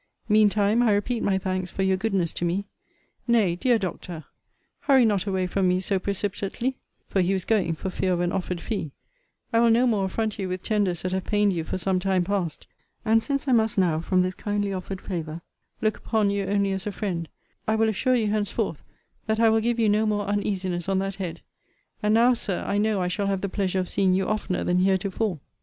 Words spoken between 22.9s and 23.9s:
I shall have the pleasure of